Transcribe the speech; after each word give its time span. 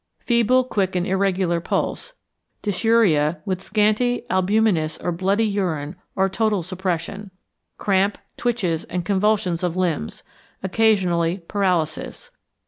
Feeble, 0.17 0.63
quick, 0.63 0.95
and 0.95 1.05
irregular 1.05 1.59
pulse, 1.61 2.15
dysuria 2.63 3.39
with 3.45 3.61
scanty, 3.61 4.25
albuminous 4.31 4.97
or 4.97 5.11
bloody 5.11 5.45
urine 5.45 5.95
or 6.15 6.27
total 6.27 6.63
suppression. 6.63 7.29
Cramp, 7.77 8.17
twitches 8.35 8.83
and 8.85 9.05
convulsions 9.05 9.61
of 9.61 9.77
limbs, 9.77 10.23
occasionally 10.63 11.37
paralysis. 11.47 12.31